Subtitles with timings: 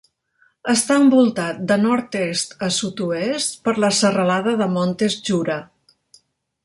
[0.71, 5.59] Està envoltat de nord-est a sud-oest per la serralada de Montes Jura.